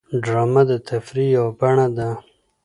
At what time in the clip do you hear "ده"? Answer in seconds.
1.97-2.09